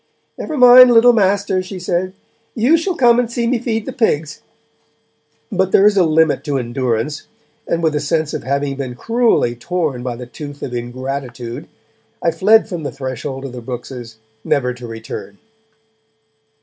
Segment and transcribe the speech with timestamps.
[0.35, 2.13] 'Never mind, little master,' she said,
[2.55, 4.41] 'you shall come and see me feed the pigs.'
[5.51, 7.27] But there is a limit to endurance,
[7.67, 11.67] and with a sense of having been cruelly torn by the tooth of ingratitude,
[12.23, 15.37] I fled from the threshold of the Brookses, never to return.